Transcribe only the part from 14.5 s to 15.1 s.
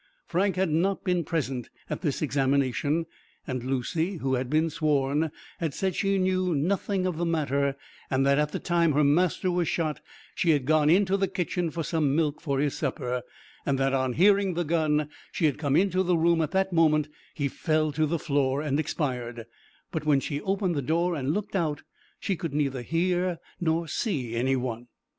the gun,